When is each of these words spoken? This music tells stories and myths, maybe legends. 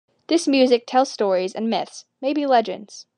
This 0.29 0.47
music 0.47 0.85
tells 0.87 1.11
stories 1.11 1.53
and 1.53 1.69
myths, 1.69 2.05
maybe 2.21 2.47
legends. 2.47 3.05